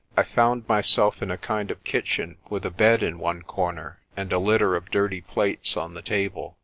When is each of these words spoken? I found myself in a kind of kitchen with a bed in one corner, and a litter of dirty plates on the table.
I 0.17 0.23
found 0.23 0.67
myself 0.67 1.21
in 1.21 1.29
a 1.29 1.37
kind 1.37 1.69
of 1.69 1.83
kitchen 1.83 2.37
with 2.49 2.65
a 2.65 2.71
bed 2.71 3.03
in 3.03 3.19
one 3.19 3.43
corner, 3.43 3.99
and 4.17 4.33
a 4.33 4.39
litter 4.39 4.75
of 4.75 4.89
dirty 4.89 5.21
plates 5.21 5.77
on 5.77 5.93
the 5.93 6.01
table. 6.01 6.57